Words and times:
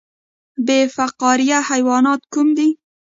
بې 0.65 0.79
فقاریه 0.95 1.59
حیوانات 1.69 2.21
کوم 2.33 2.47
دي؟ 2.57 2.69